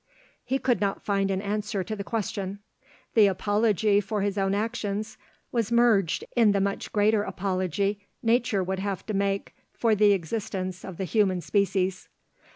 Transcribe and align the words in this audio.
He 0.43 0.57
could 0.57 0.81
not 0.81 1.05
find 1.05 1.29
an 1.29 1.43
answer 1.43 1.83
to 1.83 1.95
the 1.95 2.03
question. 2.03 2.57
The 3.13 3.27
apology 3.27 4.01
for 4.01 4.21
his 4.23 4.35
own 4.35 4.55
actions 4.55 5.15
was 5.51 5.71
merged 5.71 6.23
in 6.35 6.53
the 6.53 6.59
much 6.59 6.91
greater 6.91 7.21
apology 7.21 7.99
nature 8.23 8.63
would 8.63 8.79
have 8.79 9.05
to 9.05 9.13
make 9.13 9.53
for 9.73 9.93
the 9.93 10.13
existence 10.13 10.83
of 10.83 10.97
the 10.97 11.03
human 11.03 11.39
species. 11.39 12.09